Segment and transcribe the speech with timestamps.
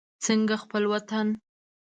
[0.25, 1.27] څنګه خپل وطن.